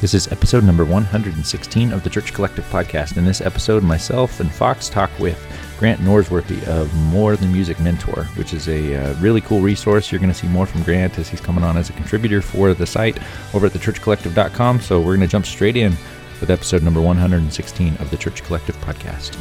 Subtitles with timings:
[0.00, 3.18] This is episode number 116 of the Church Collective podcast.
[3.18, 5.38] In this episode, myself and Fox talk with
[5.78, 10.10] Grant Norsworthy of More Than Music Mentor, which is a uh, really cool resource.
[10.10, 12.72] You're going to see more from Grant as he's coming on as a contributor for
[12.72, 13.18] the site
[13.52, 14.80] over at thechurchcollective.com.
[14.80, 15.92] So we're going to jump straight in
[16.40, 19.38] with episode number 116 of the Church Collective podcast.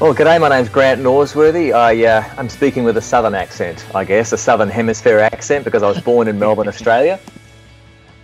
[0.00, 0.40] Well, g'day.
[0.40, 1.74] My name's Grant Norsworthy.
[1.74, 5.82] I, uh, I'm speaking with a southern accent, I guess, a southern hemisphere accent because
[5.82, 7.20] I was born in Melbourne, Australia.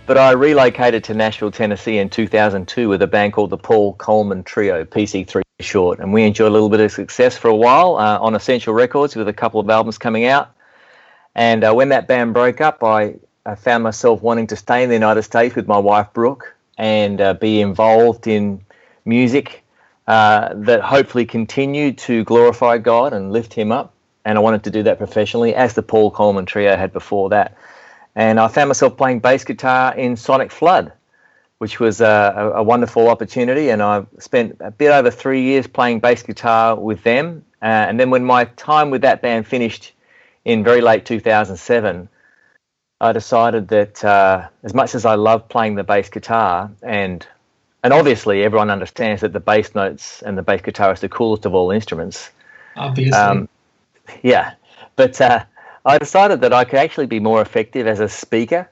[0.05, 4.43] But I relocated to Nashville, Tennessee in 2002 with a band called the Paul Coleman
[4.43, 5.99] Trio, PC3 short.
[5.99, 9.15] And we enjoyed a little bit of success for a while uh, on Essential Records
[9.15, 10.53] with a couple of albums coming out.
[11.35, 14.89] And uh, when that band broke up, I, I, found myself wanting to stay in
[14.89, 18.65] the United States with my wife, Brooke, and uh, be involved in
[19.05, 19.63] music
[20.05, 23.93] uh, that hopefully continued to glorify God and lift Him up.
[24.25, 27.57] And I wanted to do that professionally, as the Paul Coleman Trio had before that
[28.15, 30.91] and I found myself playing bass guitar in Sonic Flood,
[31.57, 33.69] which was a, a, wonderful opportunity.
[33.69, 37.43] And I spent a bit over three years playing bass guitar with them.
[37.61, 39.93] Uh, and then when my time with that band finished
[40.45, 42.09] in very late 2007,
[43.01, 47.25] I decided that uh, as much as I love playing the bass guitar, and
[47.83, 51.45] and obviously everyone understands that the bass notes and the bass guitar is the coolest
[51.45, 52.29] of all instruments.
[52.77, 53.11] Obviously.
[53.11, 53.49] Um,
[54.21, 54.53] yeah,
[54.95, 55.43] but uh,
[55.85, 58.69] I decided that I could actually be more effective as a speaker.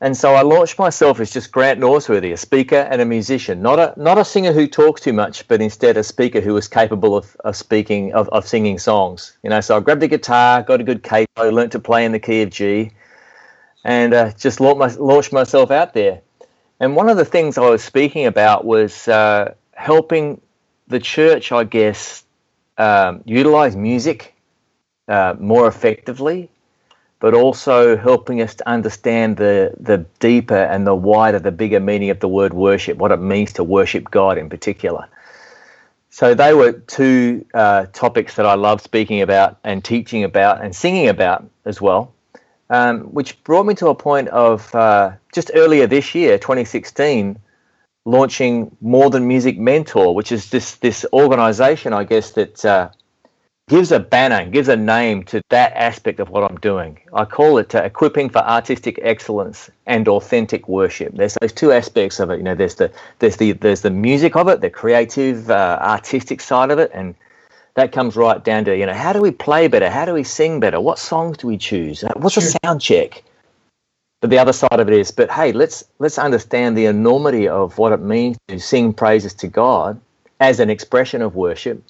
[0.00, 3.78] And so I launched myself as just Grant Norsworthy, a speaker and a musician, not
[3.78, 7.16] a not a singer who talks too much, but instead a speaker who was capable
[7.16, 9.36] of, of speaking of, of singing songs.
[9.42, 12.12] You know, so I grabbed a guitar, got a good capo, learnt to play in
[12.12, 12.90] the key of G,
[13.84, 16.20] and uh, just launched, my, launched myself out there.
[16.80, 20.40] And one of the things I was speaking about was uh, helping
[20.88, 22.24] the church, I guess,
[22.76, 24.33] um, utilize music
[25.08, 26.50] uh, more effectively,
[27.20, 32.10] but also helping us to understand the, the deeper and the wider, the bigger meaning
[32.10, 35.08] of the word worship, what it means to worship God in particular.
[36.10, 40.74] So they were two uh, topics that I love speaking about and teaching about and
[40.74, 42.12] singing about as well,
[42.70, 47.36] um, which brought me to a point of uh, just earlier this year, 2016,
[48.04, 52.90] launching More Than Music Mentor, which is this this organization, I guess, that uh,
[53.68, 56.98] gives a banner, gives a name to that aspect of what I'm doing.
[57.14, 61.14] I call it uh, equipping for artistic excellence and authentic worship.
[61.14, 62.36] There's those two aspects of it.
[62.36, 66.40] You know, there's the there's the there's the music of it, the creative, uh, artistic
[66.40, 67.14] side of it, and
[67.74, 70.24] that comes right down to you know how do we play better, how do we
[70.24, 72.42] sing better, what songs do we choose, uh, what's sure.
[72.42, 73.22] the sound check.
[74.20, 77.78] But the other side of it is, but hey, let's let's understand the enormity of
[77.78, 80.00] what it means to sing praises to God
[80.40, 81.82] as an expression of worship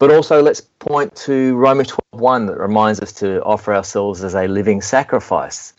[0.00, 4.48] but also, let's point to Romans 12:1 that reminds us to offer ourselves as a
[4.48, 5.74] living sacrifice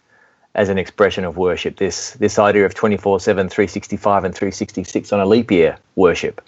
[0.53, 1.77] as an expression of worship.
[1.77, 6.39] This this idea of 24/7, 365, and 366 on a leap year worship.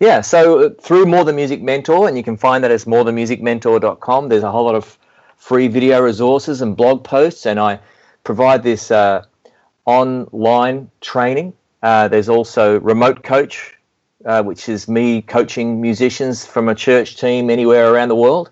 [0.00, 4.30] Yeah, so uh, through More Than Music Mentor, and you can find that as morethanmusicmentor.com.
[4.30, 4.98] There's a whole lot of
[5.36, 7.78] free video resources and blog posts, and I
[8.24, 9.22] provide this uh,
[9.84, 11.52] online training.
[11.82, 13.75] Uh, there's also remote coach
[14.26, 18.50] uh, which is me coaching musicians from a church team anywhere around the world.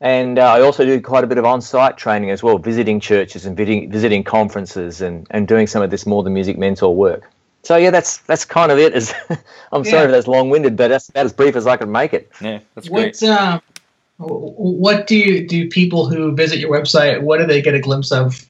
[0.00, 3.00] And uh, I also do quite a bit of on site training as well, visiting
[3.00, 6.94] churches and visiting, visiting conferences and, and doing some of this more than music mentor
[6.94, 7.30] work.
[7.62, 8.92] So yeah, that's that's kind of it.
[8.92, 9.14] As
[9.72, 9.90] I'm yeah.
[9.90, 12.30] sorry if that's long winded, but that's about as brief as I could make it.
[12.40, 13.16] Yeah, that's great.
[13.20, 13.60] What uh,
[14.18, 17.22] what do you, do people who visit your website?
[17.22, 18.46] What do they get a glimpse of?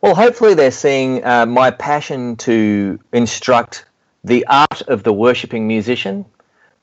[0.00, 3.84] Well, hopefully they're seeing uh, my passion to instruct
[4.24, 6.24] the art of the worshipping musician,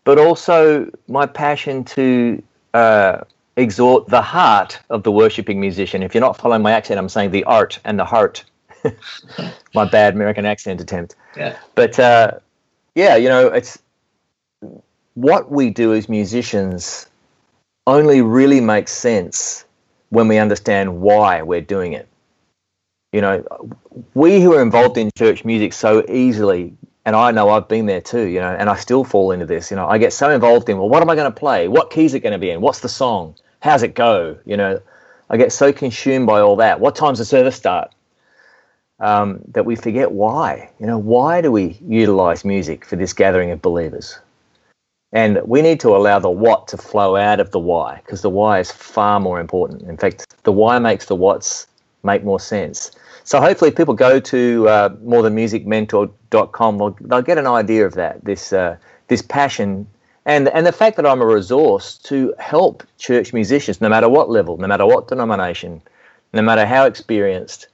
[0.03, 2.41] but also my passion to
[2.73, 3.21] uh,
[3.55, 6.03] exhort the heart of the worshipping musician.
[6.03, 8.43] If you're not following my accent, I'm saying the art and the heart.
[9.73, 11.15] my bad American accent attempt.
[11.35, 11.57] Yeah.
[11.75, 12.31] But uh,
[12.95, 13.79] yeah, you know, it's
[15.15, 17.07] what we do as musicians
[17.87, 19.65] only really makes sense
[20.09, 22.07] when we understand why we're doing it.
[23.13, 23.69] You know,
[24.13, 26.75] we who are involved in church music so easily
[27.07, 29.71] and I know I've been there too, you know, and I still fall into this.
[29.71, 31.69] You know, I get so involved in, well, what am I going to play?
[31.69, 32.59] What key is it going to be in?
[32.59, 33.33] What's the song?
[33.61, 34.37] How's it go?
[34.45, 34.81] You know,
[35.29, 36.81] I get so consumed by all that.
[36.81, 37.93] What time's the service start?
[38.99, 40.69] Um, that we forget why.
[40.81, 44.19] You know, why do we utilize music for this gathering of believers?
[45.13, 48.29] And we need to allow the what to flow out of the why, because the
[48.29, 49.83] why is far more important.
[49.83, 51.67] In fact, the why makes the what's
[52.03, 52.91] make more sense.
[53.23, 56.16] So hopefully, people go to uh, morethanmusicmentor.com.
[56.29, 56.47] They'll,
[57.01, 58.23] they'll get an idea of that.
[58.23, 58.77] This uh,
[59.07, 59.87] this passion
[60.27, 64.29] and and the fact that I'm a resource to help church musicians, no matter what
[64.29, 65.81] level, no matter what denomination,
[66.33, 67.69] no matter how experienced,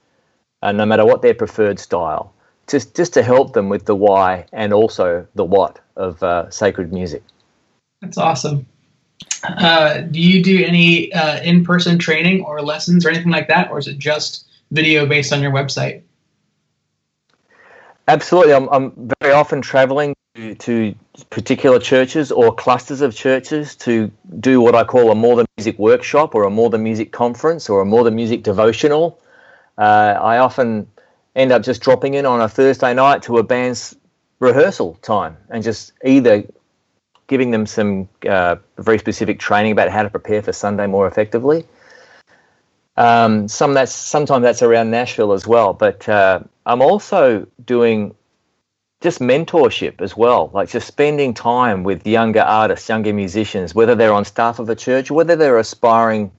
[0.62, 2.32] uh, no matter what their preferred style,
[2.68, 6.92] just just to help them with the why and also the what of uh, sacred
[6.92, 7.24] music.
[8.00, 8.66] That's awesome.
[9.42, 13.78] Uh, do you do any uh, in-person training or lessons or anything like that, or
[13.78, 16.02] is it just video based on your website?
[18.06, 20.94] Absolutely, I'm, I'm very often traveling to, to
[21.30, 24.10] particular churches or clusters of churches to
[24.40, 27.70] do what I call a more than music workshop or a more than music conference
[27.70, 29.20] or a more than music devotional.
[29.78, 30.86] Uh, I often
[31.34, 33.96] end up just dropping in on a Thursday night to a band's
[34.38, 36.44] rehearsal time and just either
[37.26, 41.64] giving them some uh, very specific training about how to prepare for Sunday more effectively.
[42.96, 48.14] Um, some that's sometimes that's around Nashville as well, but uh, I'm also doing
[49.00, 54.14] just mentorship as well, like just spending time with younger artists, younger musicians, whether they're
[54.14, 56.32] on staff of a church whether they're aspiring,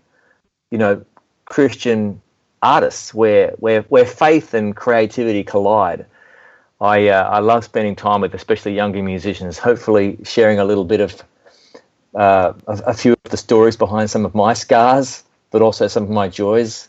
[0.72, 1.06] you know,
[1.45, 2.22] Christian
[2.63, 6.06] artists where where where faith and creativity collide.
[6.81, 9.60] I uh, I love spending time with especially younger musicians.
[9.60, 11.24] Hopefully, sharing a little bit of
[12.16, 16.04] uh, a, a, few of the stories behind some of my scars, but also some
[16.04, 16.88] of my joys,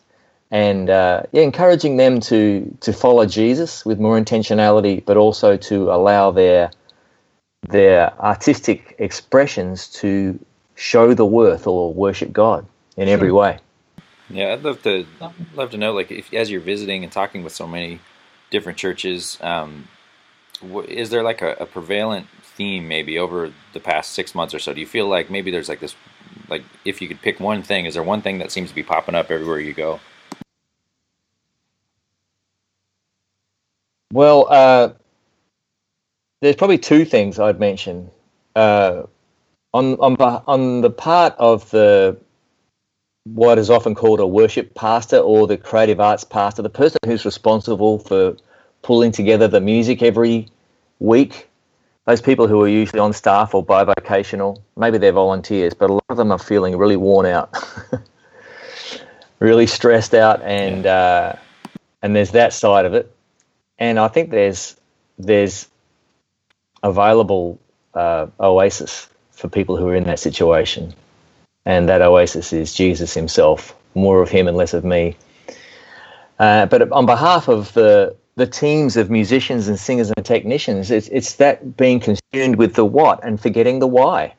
[0.51, 5.91] and uh, yeah, encouraging them to to follow Jesus with more intentionality, but also to
[5.91, 6.71] allow their
[7.69, 10.39] their artistic expressions to
[10.77, 12.67] show the worth or worship God
[12.97, 13.59] in every way.
[14.31, 15.07] Yeah, I'd love to
[15.55, 18.01] love to know, like, if as you're visiting and talking with so many
[18.51, 19.39] different churches.
[19.41, 19.89] Um,
[20.89, 24.73] is there like a, a, prevalent theme maybe over the past six months or so?
[24.73, 25.95] Do you feel like maybe there's like this,
[26.49, 28.83] like if you could pick one thing, is there one thing that seems to be
[28.83, 30.01] popping up everywhere you go?
[34.17, 34.95] Well, uh,
[36.41, 38.11] there's probably two things I'd mention.
[38.55, 39.03] Uh,
[39.75, 42.17] on on on the part of the
[43.25, 47.27] what is often called a worship pastor or the creative arts pastor, the person who's
[47.27, 48.39] responsible for
[48.81, 50.49] pulling together the music every
[50.99, 51.51] week.
[52.07, 56.05] Those people who are usually on staff or bivocational, maybe they're volunteers, but a lot
[56.09, 57.55] of them are feeling really worn out,
[59.41, 61.35] really stressed out, and uh,
[62.01, 63.13] and there's that side of it.
[63.79, 64.77] And I think there's
[65.19, 65.69] there's
[66.83, 67.59] available
[67.95, 70.95] uh, oasis for people who are in that situation
[71.67, 75.17] and that oasis is Jesus himself, more of him and less of me.
[76.39, 81.09] Uh, but on behalf of the the teams of musicians and singers and technicians, it's
[81.09, 84.35] it's that being consumed with the what and forgetting the why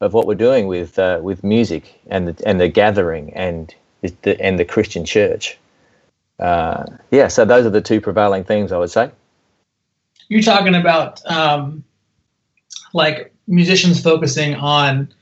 [0.00, 4.40] of what we're doing with uh, with music and the, and the gathering and the,
[4.40, 5.58] and the Christian church.
[6.38, 9.10] Uh, yeah, so those are the two prevailing themes I would say.
[10.28, 11.84] You're talking about um,
[12.92, 15.12] like musicians focusing on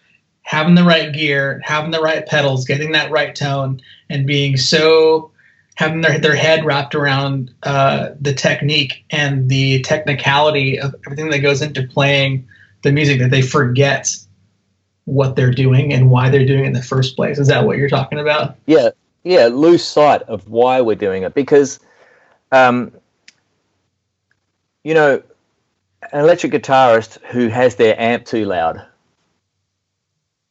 [0.42, 5.30] having the right gear, having the right pedals, getting that right tone, and being so
[5.76, 11.40] having their, their head wrapped around uh, the technique and the technicality of everything that
[11.40, 12.46] goes into playing
[12.82, 14.16] the music that they forget
[15.04, 17.38] what they're doing and why they're doing it in the first place.
[17.38, 18.56] Is that what you're talking about?
[18.66, 18.90] Yeah,
[19.26, 21.80] yeah, lose sight of why we're doing it because,
[22.52, 22.92] um,
[24.84, 25.22] you know,
[26.12, 28.86] an electric guitarist who has their amp too loud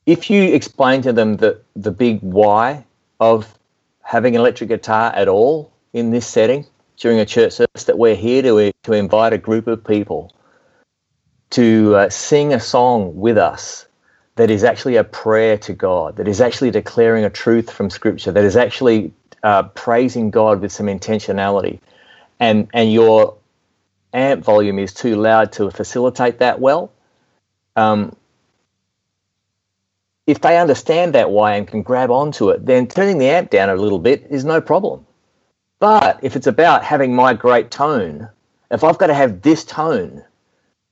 [0.06, 2.86] if you explain to them the, the big why
[3.20, 3.58] of
[4.04, 6.66] having an electric guitar at all in this setting
[6.98, 10.32] during a church service, that we're here to, to invite a group of people
[11.50, 13.88] to uh, sing a song with us
[14.36, 18.32] that is actually a prayer to God, that is actually declaring a truth from Scripture,
[18.32, 19.14] that is actually
[19.44, 21.80] uh, praising God with some intentionality,
[22.40, 23.38] and and your
[24.14, 26.92] amp volume is too loud to facilitate that well.
[27.76, 28.16] Um,
[30.28, 33.70] if they understand that why and can grab onto it, then turning the amp down
[33.70, 35.06] a little bit is no problem.
[35.80, 38.30] But if it's about having my great tone,
[38.72, 40.24] if I've got to have this tone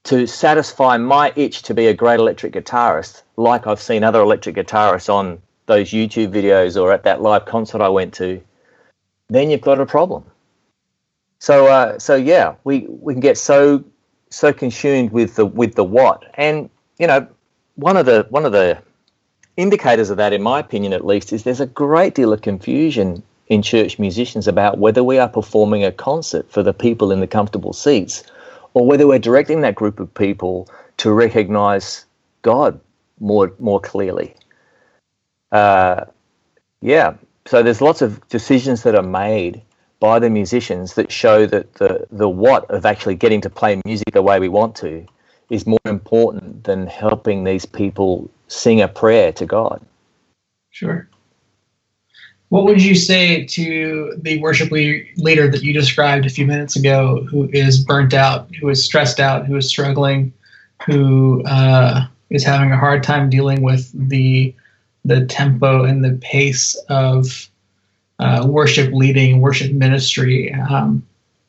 [0.04, 4.56] to satisfy my itch to be a great electric guitarist, like I've seen other electric
[4.56, 8.42] guitarists on those YouTube videos or at that live concert I went to,
[9.30, 10.26] then you've got a problem.
[11.40, 13.84] So, uh, so yeah, we, we can get so
[14.30, 17.28] so consumed with the with the what, and you know,
[17.76, 18.82] one of the one of the
[19.58, 23.22] indicators of that, in my opinion at least, is there's a great deal of confusion
[23.48, 27.28] in church musicians about whether we are performing a concert for the people in the
[27.28, 28.24] comfortable seats
[28.74, 32.06] or whether we're directing that group of people to recognize
[32.42, 32.80] God
[33.20, 34.36] more more clearly.
[35.52, 36.06] Uh,
[36.82, 37.16] yeah,
[37.46, 39.62] so there's lots of decisions that are made
[40.00, 44.12] by the musicians that show that the the what of actually getting to play music
[44.14, 45.06] the way we want to
[45.50, 49.82] is more important than helping these people sing a prayer to God.
[50.72, 51.10] Sure.
[52.54, 57.26] What would you say to the worship leader that you described a few minutes ago,
[57.28, 60.32] who is burnt out, who is stressed out, who is struggling,
[60.86, 64.54] who uh, is having a hard time dealing with the
[65.04, 67.50] the tempo and the pace of
[68.20, 70.54] uh, worship leading, worship ministry?
[70.54, 71.04] Um,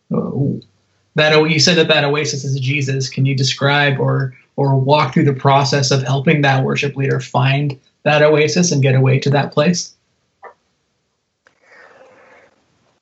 [0.09, 3.11] that you said that that oasis is Jesus.
[3.11, 7.79] Can you describe or or walk through the process of helping that worship leader find
[8.05, 9.94] that oasis and get away to that place?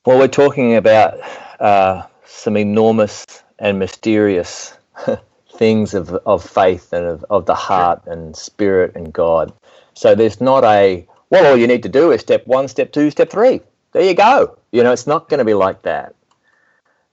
[0.05, 1.21] Well, we're talking about
[1.61, 3.25] uh, some enormous
[3.61, 4.77] and mysterious
[5.55, 9.53] things of, of faith and of, of the heart and spirit and God.
[9.95, 13.13] So there's not a, well, all you need to do is step one, step two,
[13.13, 13.61] step three.
[13.93, 14.59] There you go.
[14.73, 16.17] You know, it's not going to be like that.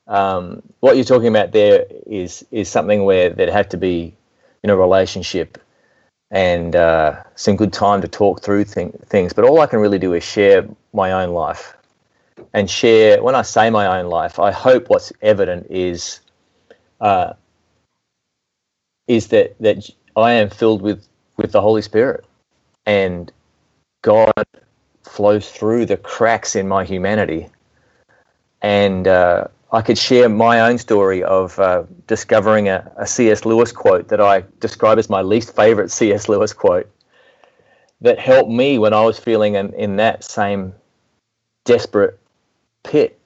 [0.08, 4.15] Um, what you're talking about there is is something where there'd have to be,
[4.63, 5.60] you know, relationship
[6.31, 9.31] and uh, some good time to talk through thing, things.
[9.31, 11.75] But all I can really do is share my own life
[12.53, 13.22] and share.
[13.24, 16.19] When I say my own life, I hope what's evident is
[17.01, 17.34] uh,
[19.08, 22.25] is that that I am filled with with the Holy Spirit,
[22.86, 23.31] and
[24.01, 24.31] God
[25.03, 27.48] flows through the cracks in my humanity,
[28.62, 33.46] and uh, I could share my own story of uh, discovering a, a C.S.
[33.46, 36.27] Lewis quote that I describe as my least favorite C.S.
[36.27, 36.89] Lewis quote
[38.01, 40.74] that helped me when I was feeling in, in that same
[41.65, 42.18] desperate
[42.89, 43.19] pit.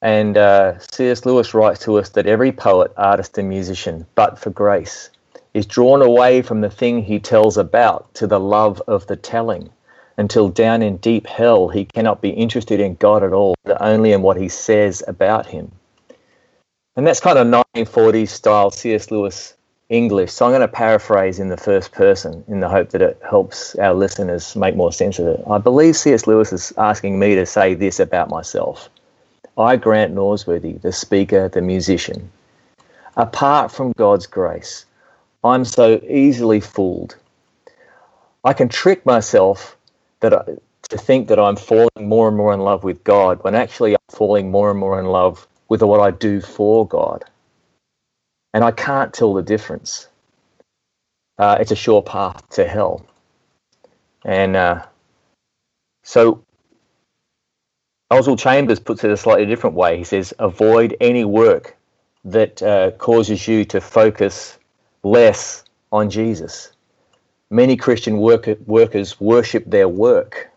[0.00, 1.26] And uh, C.S.
[1.26, 5.10] Lewis writes to us that every poet, artist, and musician, but for grace,
[5.52, 9.68] is drawn away from the thing he tells about to the love of the telling
[10.16, 14.12] until down in deep hell he cannot be interested in God at all, but only
[14.12, 15.70] in what he says about him.
[16.96, 19.10] And that's kind of 1940s style C.S.
[19.10, 19.54] Lewis
[19.90, 20.32] English.
[20.32, 23.74] So I'm going to paraphrase in the first person in the hope that it helps
[23.74, 25.42] our listeners make more sense of it.
[25.50, 26.26] I believe C.S.
[26.26, 28.88] Lewis is asking me to say this about myself.
[29.58, 32.30] I, Grant Norsworthy, the speaker, the musician,
[33.16, 34.86] apart from God's grace,
[35.42, 37.16] I'm so easily fooled.
[38.44, 39.76] I can trick myself
[40.20, 40.44] that I,
[40.88, 44.00] to think that I'm falling more and more in love with God when actually I'm
[44.08, 47.24] falling more and more in love with what I do for God.
[48.52, 50.08] And I can't tell the difference.
[51.38, 53.06] Uh, it's a sure path to hell.
[54.24, 54.84] And uh,
[56.02, 56.44] so
[58.10, 59.96] Oswald Chambers puts it a slightly different way.
[59.96, 61.76] He says, avoid any work
[62.24, 64.58] that uh, causes you to focus
[65.02, 66.72] less on Jesus
[67.50, 70.50] many Christian worker, workers worship their work.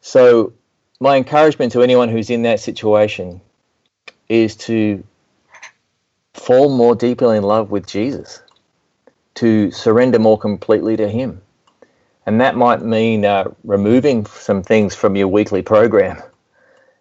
[0.00, 0.52] So,
[1.00, 3.40] my encouragement to anyone who's in that situation
[4.28, 5.02] is to
[6.46, 8.40] fall more deeply in love with Jesus,
[9.34, 11.42] to surrender more completely to Him.
[12.24, 16.22] And that might mean uh, removing some things from your weekly program.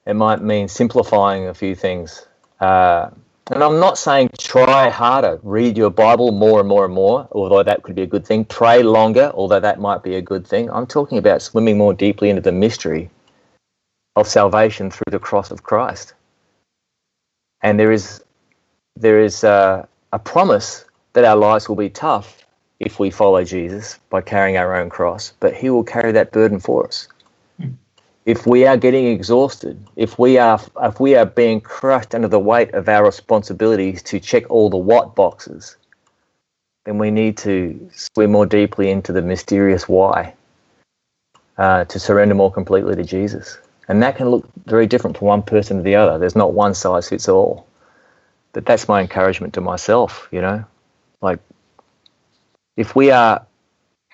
[0.07, 2.27] It might mean simplifying a few things.
[2.59, 3.11] Uh,
[3.51, 7.61] and I'm not saying try harder, read your Bible more and more and more, although
[7.61, 8.45] that could be a good thing.
[8.45, 10.71] Pray longer, although that might be a good thing.
[10.71, 13.11] I'm talking about swimming more deeply into the mystery
[14.15, 16.15] of salvation through the cross of Christ.
[17.61, 18.24] And there is
[18.95, 22.45] there is a, a promise that our lives will be tough
[22.79, 26.59] if we follow Jesus by carrying our own cross, but He will carry that burden
[26.59, 27.07] for us
[28.25, 32.39] if we are getting exhausted, if we are if we are being crushed under the
[32.39, 35.77] weight of our responsibilities to check all the what boxes,
[36.85, 40.33] then we need to swim more deeply into the mysterious why,
[41.57, 43.59] uh, to surrender more completely to Jesus.
[43.87, 46.17] And that can look very different from one person to the other.
[46.17, 47.67] There's not one size fits all.
[48.55, 50.63] But that's my encouragement to myself, you know.
[51.21, 51.39] Like
[52.77, 53.45] if we are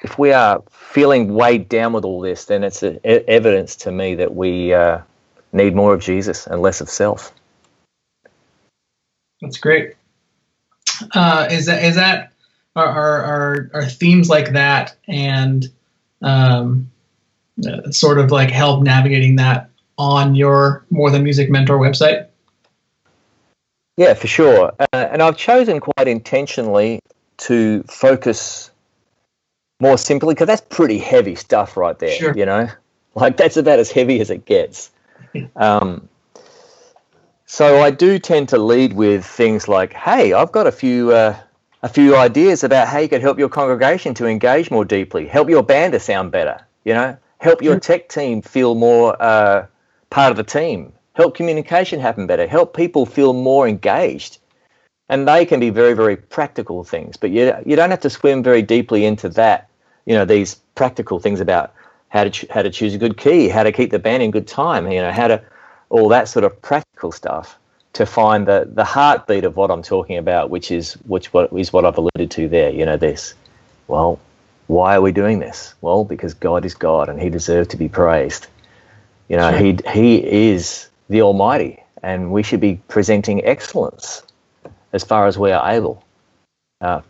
[0.02, 3.92] if we are feeling weighed down with all this, then it's a, a, evidence to
[3.92, 5.00] me that we uh,
[5.54, 7.32] need more of Jesus and less of self.
[9.42, 9.94] That's great.
[11.14, 12.34] Uh, is that is that
[12.76, 15.70] are, are are themes like that and
[16.24, 16.90] um,
[17.68, 19.70] uh, sort of like help navigating that
[20.00, 22.26] on your More Than Music Mentor website?
[24.02, 24.74] Yeah, for sure.
[24.80, 27.02] Uh, and I've chosen quite intentionally
[27.38, 28.72] to focus
[29.80, 32.10] more simply because that's pretty heavy stuff right there.
[32.10, 32.34] Sure.
[32.36, 32.68] You know,
[33.16, 34.90] like that's about as heavy as it gets.
[35.56, 36.10] um,
[37.46, 41.38] so I do tend to lead with things like, "Hey, I've got a few uh,
[41.84, 45.48] a few ideas about how you could help your congregation to engage more deeply, help
[45.48, 46.60] your band to sound better.
[46.86, 49.68] You know, help your tech team feel more uh,
[50.10, 50.92] part of the team,
[51.22, 54.38] help communication happen better, help people feel more engaged."
[55.10, 58.44] And they can be very, very practical things, but you you don't have to swim
[58.44, 59.68] very deeply into that
[60.06, 61.74] you know these practical things about
[62.10, 64.32] how to ch- how to choose a good key, how to keep the band in
[64.32, 65.42] good time, you know, how to
[65.90, 67.58] all that sort of practical stuff
[67.94, 71.72] to find the the heartbeat of what I'm talking about, which is which what is
[71.74, 72.72] what I've alluded to there.
[72.72, 73.34] You know, this.
[73.88, 74.20] Well,
[74.68, 75.74] why are we doing this?
[75.82, 78.48] Well, because God is God and He deserves to be praised.
[79.28, 79.60] You know, sure.
[79.60, 84.24] He He is the Almighty, and we should be presenting excellence
[84.94, 86.04] as far as we are able
[86.80, 87.02] uh,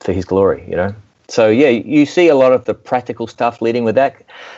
[0.00, 0.64] for His glory.
[0.68, 0.94] You know.
[1.28, 4.16] So yeah, you see a lot of the practical stuff leading with that,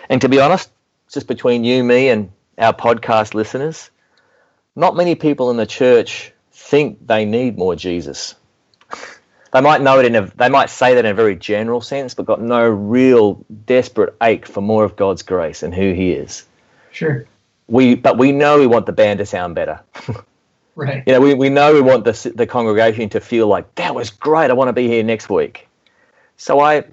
[0.08, 0.70] and to be honest,
[1.10, 3.90] just between you, me, and our podcast listeners,
[4.76, 8.34] not many people in the church think they need more Jesus.
[9.52, 12.14] They might know it in a, they might say that in a very general sense,
[12.14, 16.46] but got no real desperate ache for more of God's grace and who He is.
[16.92, 17.26] Sure.
[17.70, 19.80] We, but we know we want the band to sound better.
[20.76, 21.04] right.
[21.06, 24.10] You know, we, we know we want the the congregation to feel like that was
[24.10, 24.50] great.
[24.50, 25.68] I want to be here next week.
[26.36, 26.84] So I,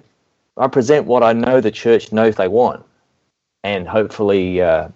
[0.56, 2.84] I present what I know the church knows they want,
[3.64, 4.88] and hopefully uh,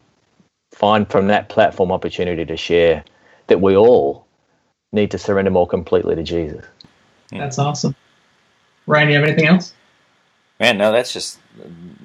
[0.73, 3.05] find from that platform opportunity to share
[3.49, 4.27] that we all
[4.93, 6.65] need to surrender more completely to Jesus.
[7.31, 7.97] That's awesome.
[8.87, 9.75] Ryan, do you have anything else?
[10.61, 11.39] Man, no, that's just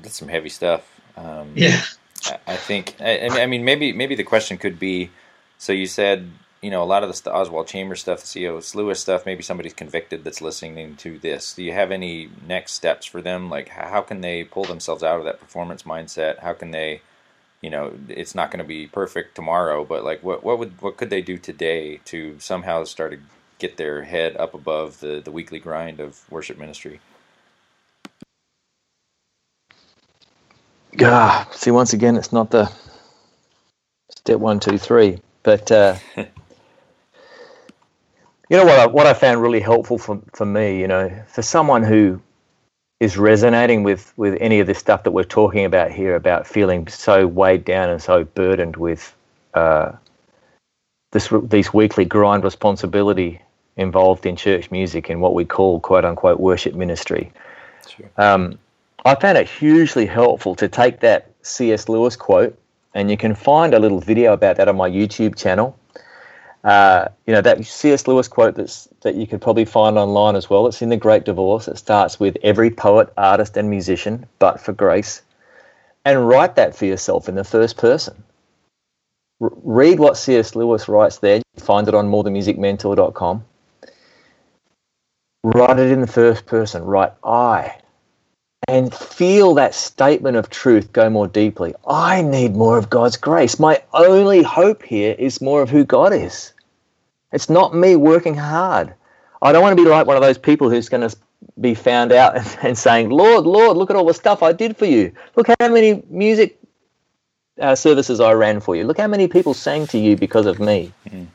[0.01, 0.83] that's some heavy stuff.
[1.17, 1.81] Um, yeah,
[2.47, 2.95] I, think.
[2.99, 5.11] I, I, mean, maybe maybe the question could be:
[5.57, 6.31] so you said
[6.61, 8.75] you know a lot of the Oswald Chambers stuff, the C.S.
[8.75, 9.25] Lewis stuff.
[9.25, 11.53] Maybe somebody's convicted that's listening to this.
[11.53, 13.49] Do you have any next steps for them?
[13.49, 16.39] Like, how can they pull themselves out of that performance mindset?
[16.39, 17.01] How can they
[17.61, 20.97] you know it's not going to be perfect tomorrow but like what what would what
[20.97, 23.19] could they do today to somehow start to
[23.59, 26.99] get their head up above the the weekly grind of worship ministry
[31.01, 32.71] ah see once again it's not the
[34.09, 36.25] step one two three but uh, you
[38.51, 41.83] know what I, what I found really helpful for, for me you know for someone
[41.83, 42.21] who
[42.99, 46.87] is resonating with with any of this stuff that we're talking about here about feeling
[46.87, 49.15] so weighed down and so burdened with
[49.53, 49.91] uh,
[51.11, 53.41] this these weekly grind responsibility
[53.75, 57.31] involved in church music and what we call quote unquote worship ministry.
[57.87, 58.09] Sure.
[58.17, 58.57] Um,
[59.05, 61.87] I found it hugely helpful to take that C.S.
[61.87, 62.57] Lewis quote,
[62.93, 65.77] and you can find a little video about that on my YouTube channel.
[66.63, 68.07] Uh, you know that C.S.
[68.07, 70.67] Lewis quote that's that you could probably find online as well.
[70.67, 71.67] It's in the Great Divorce.
[71.67, 75.21] It starts with every poet, artist, and musician, but for grace,
[76.03, 78.23] and write that for yourself in the first person.
[79.39, 80.55] R- read what C.S.
[80.55, 81.37] Lewis writes there.
[81.37, 83.45] You find it on morethanmusicmentor.com.
[85.43, 86.83] Write it in the first person.
[86.83, 87.77] Write I,
[88.67, 91.73] and feel that statement of truth go more deeply.
[91.87, 93.59] I need more of God's grace.
[93.59, 96.53] My only hope here is more of who God is.
[97.31, 98.93] It's not me working hard.
[99.41, 101.15] I don't want to be like one of those people who's going to
[101.61, 104.85] be found out and, saying, Lord, Lord, look at all the stuff I did for
[104.85, 105.13] you.
[105.35, 106.59] Look how many music
[107.59, 108.83] uh, services I ran for you.
[108.83, 110.91] Look how many people sang to you because of me.
[111.09, 111.27] Mm.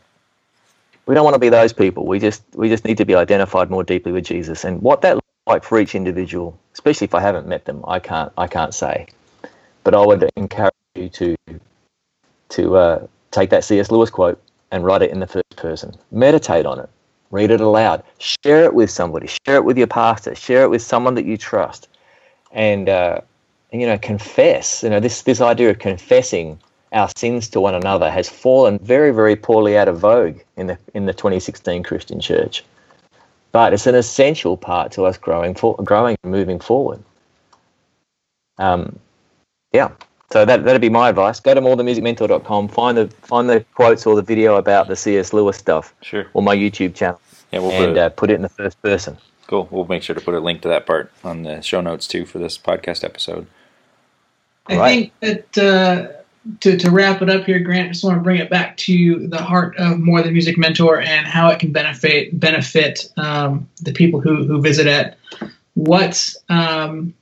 [1.07, 2.07] We don't want to be those people.
[2.07, 4.64] We just we just need to be identified more deeply with Jesus.
[4.64, 8.33] And what that like for each individual, especially if I haven't met them, I can't
[8.37, 9.07] I can't say.
[9.85, 11.37] But I would encourage you to
[12.50, 13.90] to uh, take that C.S.
[13.90, 15.94] Lewis quote and write it in the first person.
[16.11, 16.88] Meditate on it.
[17.31, 18.02] Read it aloud.
[18.18, 19.26] Share it with somebody.
[19.26, 20.35] Share it with your pastor.
[20.35, 21.88] Share it with someone that you trust.
[22.52, 23.20] And, uh,
[23.72, 24.83] you know, confess.
[24.83, 26.59] You know, this, this idea of confessing
[26.92, 30.78] our sins to one another has fallen very, very poorly out of vogue in the,
[30.92, 32.64] in the 2016 Christian church.
[33.53, 37.03] But it's an essential part to us growing, for, growing and moving forward.
[38.59, 38.99] Um,
[39.73, 39.91] yeah.
[40.33, 41.41] So that that'd be my advice.
[41.41, 45.35] Go to morethanmusicmentor.com, find the find the quotes or the video about the C.S.
[45.35, 45.95] Lewis stuff.
[46.01, 46.27] Sure.
[46.33, 47.21] Or my YouTube channel.
[47.53, 49.19] Yeah, we'll and put it, uh, put it in the first person.
[49.47, 49.69] Cool.
[49.71, 52.25] We'll make sure to put a link to that part on the show notes too
[52.25, 53.47] for this podcast episode.
[54.67, 55.12] I right.
[55.21, 56.22] think that uh,
[56.61, 59.28] to to wrap it up here, Grant, I just want to bring it back to
[59.28, 63.92] the heart of More Than Music Mentor and how it can benefit benefit um, the
[63.92, 65.16] people who who visit it.
[65.74, 67.14] What um,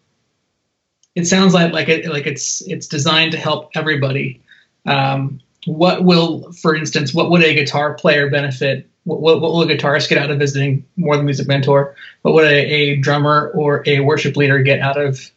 [1.14, 4.40] it sounds like like it like it's it's designed to help everybody.
[4.86, 8.88] Um, what will, for instance, what would a guitar player benefit?
[9.04, 11.94] What, what, will a guitarist get out of visiting More Than Music Mentor?
[12.22, 15.30] What would a, a drummer or a worship leader get out of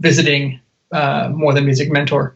[0.00, 0.60] visiting
[0.92, 2.34] uh, More Than Music Mentor?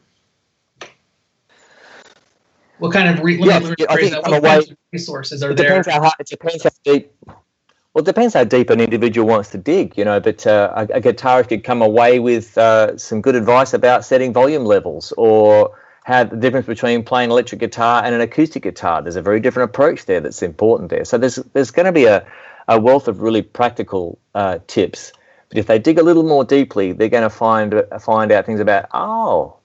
[2.79, 3.57] What kind of re- yeah,
[3.89, 5.83] I think what resources are it there?
[5.83, 7.11] Depends how, it depends how deep
[7.97, 10.21] well, it depends how deep an individual wants to dig, you know.
[10.21, 14.35] But uh, a, a, guitarist could come away with uh, some good advice about setting
[14.35, 19.01] volume levels, or how the difference between playing electric guitar and an acoustic guitar.
[19.01, 21.07] There's a very different approach there that's important there.
[21.07, 22.27] So there's there's going to be a,
[22.69, 25.12] a wealth of really practical uh, tips.
[25.49, 28.61] But if they dig a little more deeply, they're going to find find out things
[28.61, 29.57] about oh,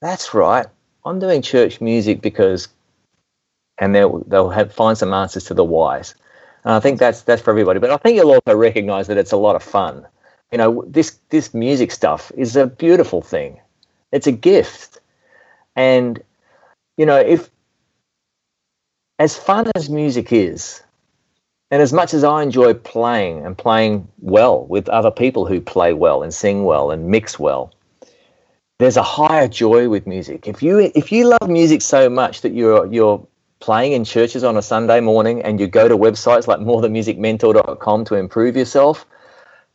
[0.00, 0.66] that's right.
[1.04, 2.68] I'm doing church music because,
[3.78, 6.14] and they'll they'll have, find some answers to the whys.
[6.64, 7.80] And I think that's that's for everybody.
[7.80, 10.06] But I think you'll also recognise that it's a lot of fun.
[10.52, 13.60] You know, this this music stuff is a beautiful thing.
[14.12, 15.00] It's a gift,
[15.74, 16.22] and
[16.96, 17.50] you know, if
[19.18, 20.82] as fun as music is,
[21.70, 25.94] and as much as I enjoy playing and playing well with other people who play
[25.94, 27.72] well and sing well and mix well,
[28.82, 30.48] there's a higher joy with music.
[30.48, 33.24] If you if you love music so much that you're you're
[33.60, 38.16] playing in churches on a Sunday morning and you go to websites like morethanmusicmentor.com to
[38.16, 39.06] improve yourself,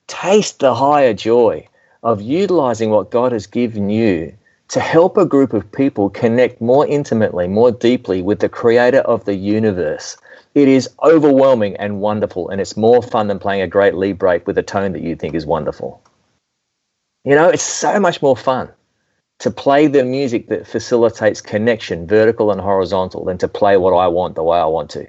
[0.08, 1.66] taste the higher joy
[2.04, 4.36] of utilizing what God has given you
[4.68, 9.24] to help a group of people connect more intimately, more deeply with the creator of
[9.24, 10.18] the universe
[10.58, 14.48] it is overwhelming and wonderful, and it's more fun than playing a great lead break
[14.48, 16.02] with a tone that you think is wonderful.
[17.24, 18.72] You know, it's so much more fun
[19.40, 24.08] to play the music that facilitates connection, vertical and horizontal, than to play what I
[24.08, 25.08] want the way I want to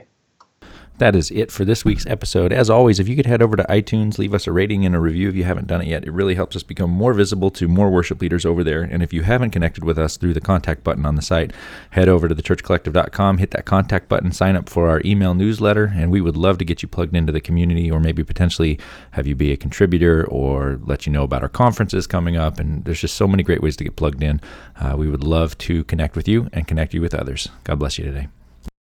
[0.98, 2.52] that is it for this week's episode.
[2.52, 5.00] As always, if you could head over to iTunes, leave us a rating and a
[5.00, 7.68] review if you haven't done it yet, it really helps us become more visible to
[7.68, 8.82] more worship leaders over there.
[8.82, 11.52] And if you haven't connected with us through the contact button on the site,
[11.90, 16.10] head over to thechurchcollective.com, hit that contact button, sign up for our email newsletter, and
[16.10, 18.78] we would love to get you plugged into the community or maybe potentially
[19.12, 22.58] have you be a contributor or let you know about our conferences coming up.
[22.58, 24.40] And there's just so many great ways to get plugged in.
[24.80, 27.48] Uh, we would love to connect with you and connect you with others.
[27.64, 28.28] God bless you today.